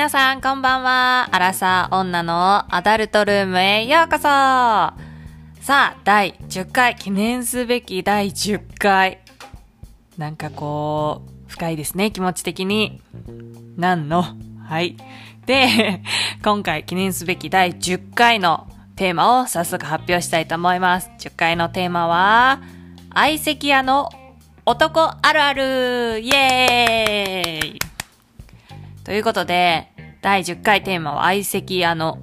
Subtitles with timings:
[0.00, 1.28] 皆さんこんばんは。
[1.30, 4.96] アラサー女のアダルトルームへようこそさ
[5.68, 9.18] あ、第10回、記念すべき第10回。
[10.16, 13.02] なんかこう、深いですね、気持ち的に。
[13.76, 14.24] なんの？
[14.66, 14.96] はい。
[15.44, 16.00] で、
[16.42, 21.10] 今回記念すべき第10回のテーマを早速発表したいと思います。
[21.18, 22.62] 10回のテーマは、
[23.12, 24.08] 相席屋の
[24.64, 27.78] 男あるあるイエーイ
[29.04, 29.89] ということで、
[30.22, 32.18] 第10回テーマは相席屋の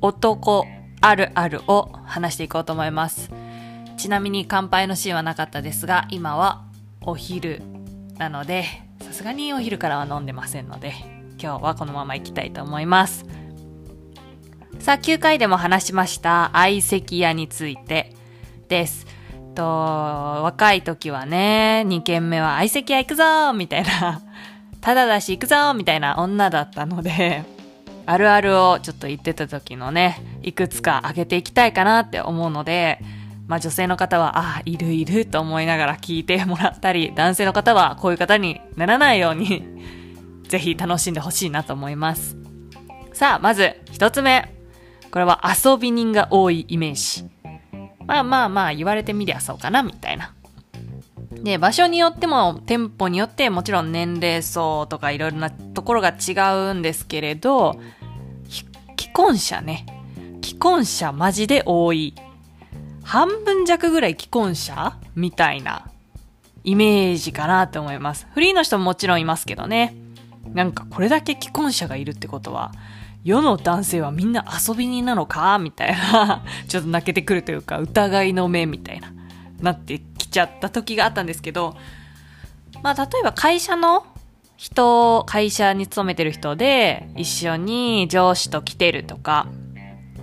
[0.00, 0.66] 男
[1.00, 3.30] あるあるを話していこうと思います。
[3.96, 6.64] ちなみに乾杯のシーンはなかったですが、今は
[7.00, 7.62] お昼
[8.16, 8.64] なので、
[9.00, 10.94] さすがにお昼からは飲んでませんので、
[11.40, 13.24] 今日はこのまま行きたいと思います。
[14.80, 18.14] さあ、9回でも話しました相席屋について
[18.68, 19.06] です。
[19.54, 24.22] と、若い時はね、2軒目は相席屋行くぞみたいな
[24.80, 27.44] ただだし行くぞみたいな女だったので、
[28.06, 33.00] あるあるをちょっと言ってた時のね、いくつか上げていきたいかなって思うので、
[33.46, 39.64] まあ女性の方は、ああ、いるいると思いながら聞いてもらったり、男性の方はこういう方にならないように
[40.48, 42.36] ぜひ楽しんでほしいなと思います。
[43.12, 44.54] さあ、まず一つ目。
[45.10, 47.28] これは遊び人が多いイメージ。
[48.06, 50.32] まあまあまあ言われてみりゃそうかな、みたいな。
[51.42, 56.32] で、場所によっても、店舗によってもちろん年齢層とかいろいろなところが違
[56.70, 57.78] うんですけれど、
[58.98, 59.86] 既婚者ね。
[60.42, 62.14] 既婚者マジで多い。
[63.04, 65.90] 半分弱ぐらい既婚者みたいな
[66.64, 68.26] イメージかなって思います。
[68.34, 69.94] フリーの人ももちろんいますけどね。
[70.52, 72.72] なんかこれだけ既婚者がいるってことは、
[73.24, 79.12] 世の男性はみんな遊び人なのかみたいな、 ちょっと泣けてくるというか、疑いの目みたいな、
[79.60, 80.00] なって
[80.38, 81.76] ちゃった時があったんですけど、
[82.82, 84.06] まあ、例えば会社の
[84.56, 89.48] 人、会社に勤めてる人で、一緒に上司と来てるとか、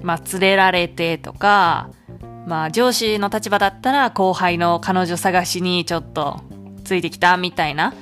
[0.01, 1.89] まあ、連れられてとか、
[2.45, 6.41] まあ、上司の立場だったら後輩の彼女探しにちょっと
[6.83, 7.93] ついてきたみたいな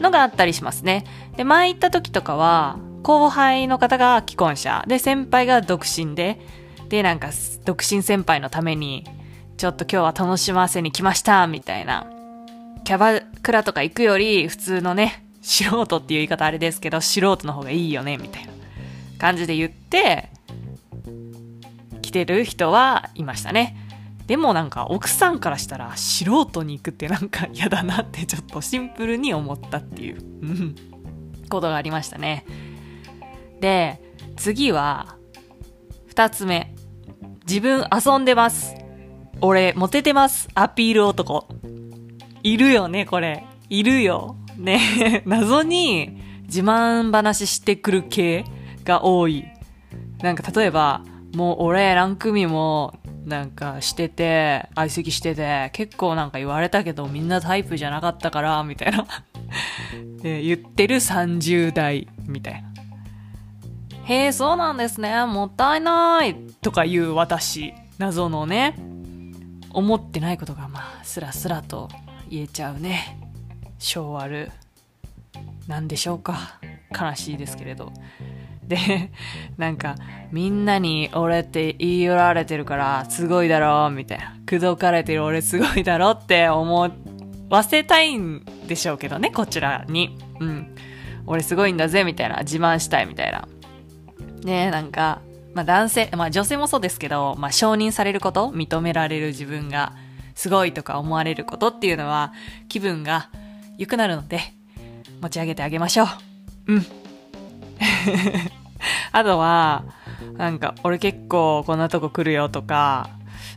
[0.00, 1.04] のがあったりしますね。
[1.36, 6.40] で、前行った時とかは、後輩の方が既婚者、で、先輩が独身で、
[6.88, 7.30] で、なんか、
[7.64, 9.04] 独身先輩のために、
[9.56, 12.06] ちょっと今日は楽しませに来ました、みたいな。
[12.84, 18.52] キャバクラとか行くより、普通のね、素人っていう言い方あれですけど、素人の方がいいよね、みたいな
[19.18, 20.28] 感じで言って、
[22.02, 23.76] 来てる人はいましたね。
[24.26, 30.18] でもなんか奥さんからしたら素人に行くってなんか 嫌だなってちょっとシンプルに思ったっていう
[31.48, 32.44] ことがありましたね。
[33.60, 34.00] で、
[34.36, 35.16] 次は
[36.06, 36.74] 二つ目。
[37.48, 38.75] 自分遊んでます。
[39.42, 40.48] 俺、モテてます。
[40.54, 41.46] アピール男。
[42.42, 43.44] いるよね、これ。
[43.68, 44.36] いるよ。
[44.56, 45.22] ね。
[45.26, 48.44] 謎に自慢話してくる系
[48.84, 49.44] が多い。
[50.22, 51.02] なんか例えば、
[51.34, 52.94] もう俺何組も
[53.26, 59.06] なんかしてて、相席してて、結構なんか言われたけどみんなタイプじゃなかったから、みたいな
[60.22, 60.40] で。
[60.46, 62.68] 言ってる30代、みたいな。
[64.04, 65.26] へえ、そうなんですね。
[65.26, 66.36] もったいない。
[66.62, 67.74] とか言う私。
[67.98, 68.95] 謎のね。
[69.76, 71.90] 思ってないことがまあスラスラと
[72.30, 73.18] 言えちゃうね。
[73.78, 74.50] 性悪
[75.68, 76.58] なんでしょうか。
[76.98, 77.92] 悲しいですけれど。
[78.62, 79.12] で
[79.58, 79.94] なんか
[80.32, 84.34] みんなに俺って言い寄られてるからすごいだろうみたいな。
[84.46, 86.90] 口説かれてる俺すごいだろって思
[87.50, 90.16] わせたいんでしょうけどねこちらに。
[90.40, 90.74] うん。
[91.26, 92.38] 俺すごいんだぜみたいな。
[92.38, 93.46] 自慢したいみたいな。
[94.42, 95.20] ねなんか
[95.56, 99.94] まあ男性、まあ女性もそうですけど、まあ承認されること、認められる自分が
[100.34, 102.34] すごいとか思われることっていうのは
[102.68, 103.30] 気分が
[103.78, 104.40] 良くなるので
[105.22, 106.04] 持ち上げてあげましょ
[106.66, 106.74] う。
[106.74, 106.86] うん。
[109.12, 109.84] あとは、
[110.36, 113.08] なんか俺結構こんなとこ来るよとか、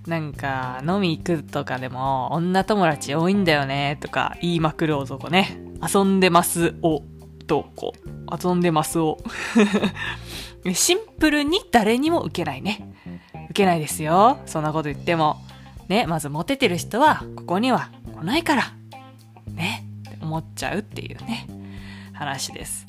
[0.07, 5.59] なんか飲み行くとかでも女友達多いんだよねとか言いまくる男ね。
[5.85, 7.91] 遊んでます男。
[8.41, 9.17] 遊んでますを。
[10.73, 12.93] シンプルに誰にも受けないね。
[13.45, 14.39] 受けないですよ。
[14.45, 15.37] そんなこと言っても。
[15.87, 18.73] ね、まずモテてる人は、ここには来ないから。
[19.47, 21.47] ね、って思っちゃうっていうね、
[22.13, 22.85] 話です。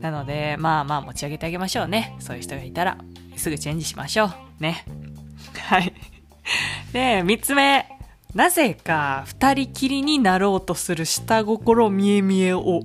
[0.00, 2.14] なので、まあまあ持ち上げてあげましょうね。
[2.20, 2.98] そういう人がいたら、
[3.36, 4.32] すぐチェンジしましょう。
[4.60, 4.84] ね。
[5.68, 5.92] はい。
[6.92, 7.88] で、三つ目。
[8.34, 12.82] なぜか二人きりになろうとする下心見え見えを。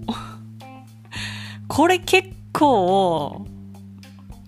[1.68, 3.46] これ結構、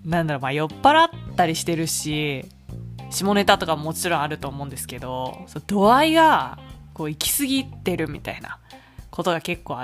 [0.04, 2.44] なんだろう、まあ酔っ払ったりしてるし、
[3.10, 6.58] 下ネタとかももちろんあると思うんですけど、そ度合いが、
[6.94, 8.58] こう行き過ぎてるみたいな
[9.10, 9.78] ことが結構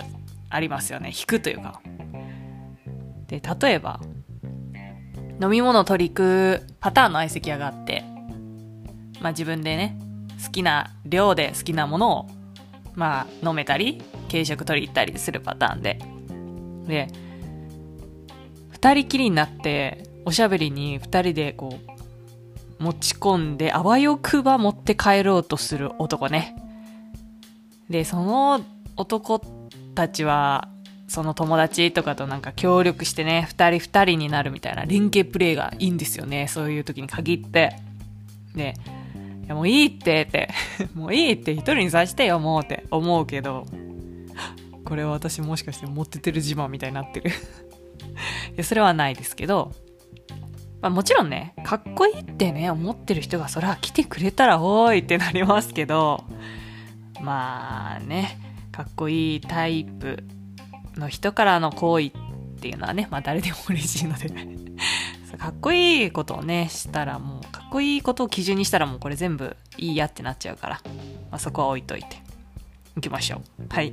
[0.50, 1.10] ありますよね。
[1.10, 1.80] 引くというか。
[3.28, 4.00] で、例えば、
[5.40, 8.02] 飲み物取り食うパターンの相席屋があって、
[9.20, 9.98] まあ自分でね、
[10.44, 12.26] 好きな量で好きなものを、
[12.94, 15.98] まあ飲めたり、軽食取り行ったりするパターンで。
[16.86, 17.08] で、
[18.70, 21.78] 二人きりになって、おしゃべりに二人でこ
[22.78, 26.56] う、持ち込んで、あわよくば持って帰ろうとする男ね。
[27.90, 28.60] で、その
[28.96, 29.40] 男
[29.94, 30.68] たちは、
[31.08, 36.48] その友達とかとなんか協力してね、二人二人になるみたいな連携プレイがいいんですよね。
[36.48, 37.76] そういう時に限って。
[38.54, 38.74] で、
[39.44, 40.50] いやもういいってって、
[40.94, 43.66] もういいって 一人にさしてよもうって思うけど、
[44.84, 47.32] これは私もしかして持っててる自慢みたいになってる い
[48.56, 49.72] や、それはないですけど、
[50.80, 56.24] まあもちろんね、かっこいいってね、思ってる人がそれは来てくれたらおーいってなりますけど、
[57.20, 58.38] まあね、
[58.70, 60.22] かっこいいタイプ
[60.96, 62.12] の人からの行為っ
[62.60, 64.28] ていうのはね、まあ誰でも嬉しいので
[65.38, 70.80] かっこいいことをね、したらもう、かっこいいことを基準にしたらもうこれ全部いいやってなっちゃうから、
[71.30, 72.22] まあそこは置いといて、
[72.96, 73.66] 行きましょう。
[73.68, 73.92] はい。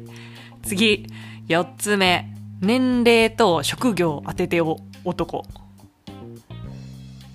[0.64, 1.08] 次、
[1.48, 2.32] 四つ目。
[2.62, 5.46] 年齢と職業を当ててお、男。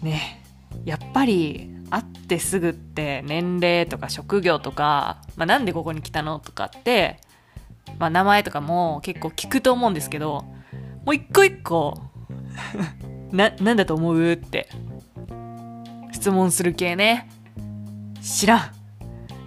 [0.03, 0.43] ね。
[0.85, 7.19] やっぱり、会ってすぐって年齢とか職業とか、まあ、なんでここに来たのとかって、
[7.99, 10.45] まあ、名前とかも結構聞くと思うんですけど、
[11.05, 12.01] もう一個一個
[13.33, 14.69] な、なんだと思うって、
[16.13, 17.29] 質問する系ね。
[18.23, 18.61] 知らん。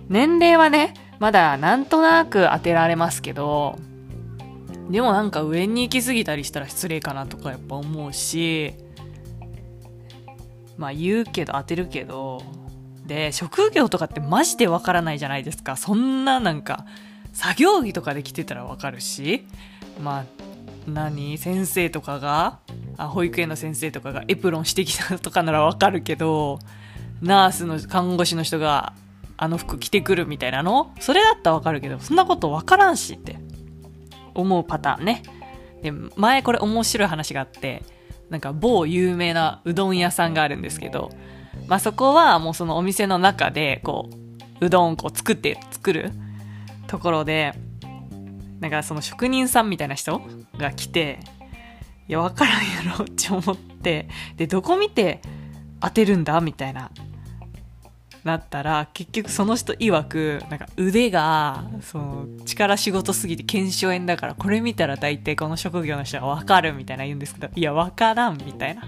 [0.10, 3.78] 年齢はね、まだなんとなく当てられますけど、
[4.90, 8.74] でもなんか上に行き過ぎたりしたら失礼かなとかやっぱ思うし、
[10.78, 12.42] まあ言うけど当てるけど、
[13.06, 15.76] で、職業とかってマジでわからないじゃないですか。
[15.76, 16.86] そんななんか、
[17.34, 19.46] 作業着とかで来てたらわかるし、
[20.02, 20.26] まあ、
[20.88, 21.38] 何？
[21.38, 22.60] 先生とかが
[22.98, 26.60] あ、保育園の先生とかがエプロンしてきたとかならわかるけど、
[27.22, 28.94] ナースの看護師の人が
[29.38, 30.94] あの服着てくるみたいなの？
[31.00, 33.38] それだったらわかるけど、そんなことわからんしって
[34.34, 35.24] 思うパターンね。
[35.82, 37.84] で、前これ面白い話があって、
[38.34, 41.12] なんか某有名なうどん屋さんがあるんですけど、
[41.68, 44.10] まあそこはもうそのお店の中で、こ
[44.60, 46.12] う、うどんこう作って作る
[46.88, 47.54] ところで、
[48.60, 50.20] なんかその職人さんみたいな人
[50.58, 51.20] が来て、
[52.08, 55.22] いや、分からんやろって思って、で、どこ見て
[55.80, 56.90] 当てるんだみたいな
[58.24, 68.84] なったら、結局その人曰く、なんか腕が、その、力仕事すぎて腱鞘炎だから、これ見たら大体この職業の人はわかるみたいな言うんですけど、いや、わからんみたいな。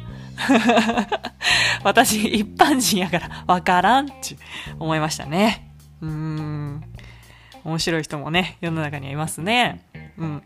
[1.83, 4.37] 私、一般人やからわからんって
[4.79, 5.71] 思いましたね。
[6.01, 6.83] うーん。
[7.65, 9.81] 面白い人もね、世の中にはいますね。
[10.17, 10.43] うん。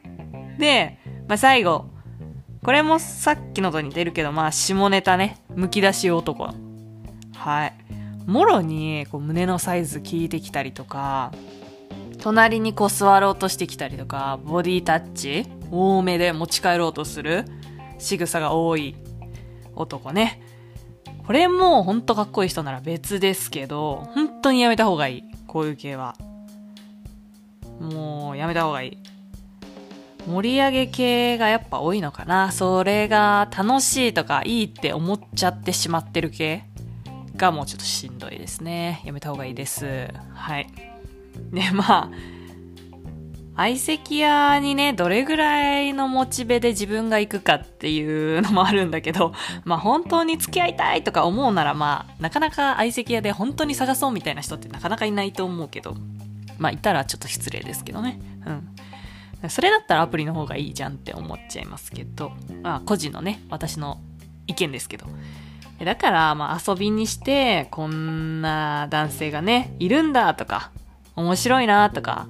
[0.58, 0.98] で、
[1.28, 1.92] まあ、最後。
[2.64, 5.38] これもさっきのと似てるけど、まあ、下ネタね。
[5.56, 6.50] むき出し男。
[7.36, 7.74] はい。
[8.26, 11.32] もろにこう胸のサイズ聞いてきたりとか、
[12.22, 17.46] 隣にこう座ろうとしてきたりとか、ボディタッチ多めで持ち帰ろうとする
[17.98, 18.96] 仕草が多い
[19.76, 20.42] 男ね。
[21.26, 25.24] これもほんとかっこいい人なら別ですけど、本当にやめた方がいい。
[25.48, 26.16] こういう系は。
[27.80, 28.98] もうやめた方がいい。
[30.28, 32.52] 盛り上げ系がやっぱ多いのかな。
[32.52, 36.66] それが楽しいとかいいって思っちゃってしまってる系。
[37.40, 39.02] がもうちょっとしんどいですね。
[39.06, 40.10] やめた方がいいです。
[40.36, 40.68] はい。
[41.52, 42.12] で、まあ、
[43.56, 55.96] 相席屋にね、どれぐらいのモチベで自分が行くかっていうのもあるんだけど、まあ本当に付き合いたいとか思うならまあ、なかなか相席屋で本当に探そうみたいな人ってなかなかいないと思うけど、
[56.58, 58.20] まあいたらちょっと失礼ですけどね。
[59.44, 59.50] うん。
[59.50, 62.32] それだったらアプリの方がいいじゃんって思っちゃいますけど、
[62.62, 64.00] まあ個人のね、私の
[64.48, 65.06] 意見ですけど。
[65.86, 70.72] だから、まあ遊びにして、こんな男性がね、いるんだとか、
[71.16, 72.28] 面白いなとか、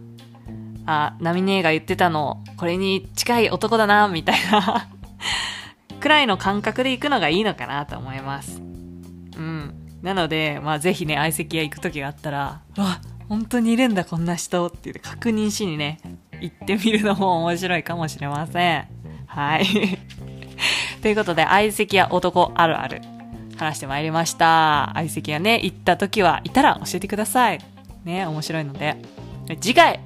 [0.85, 4.89] あ、ナミネーが言ってたの、これに近い男だな、みたいな
[5.99, 8.61] くらいの感覚で行くのがいいのかなと思います。
[9.37, 9.73] うん。
[10.01, 15.99] なので、まあぜひね、相席屋行く時があったら、わ、本当にいるんだ、こんな人って言って確認しにね、
[16.41, 18.87] 行ってみるのも面白いかもしれません。
[19.27, 19.65] はい。
[21.01, 23.01] ということで、相席屋男あるある。
[23.59, 24.91] 話してまいりました。
[24.95, 27.59] 相席屋ね、行った時はいたら教えてください。
[28.05, 28.95] ね、面白いので。
[29.59, 29.99] 次回、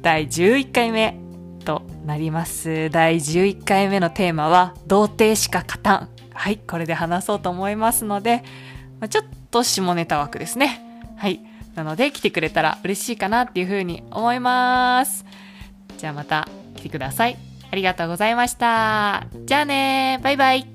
[0.00, 1.16] 第11回目
[1.64, 2.90] となります。
[2.90, 6.08] 第11回目のテーマは、童貞しか勝たん。
[6.32, 8.42] はい、これで話そうと思いますので、
[9.00, 10.80] まちょっと下ネタ枠ですね。
[11.16, 11.40] はい。
[11.74, 15.24] なので、来てくれたら嬉しいかなっていうふうに思います。
[15.98, 17.36] じゃあまた来てください。
[17.70, 19.24] ありがとうございました。
[19.46, 20.71] じゃあねバイバイ。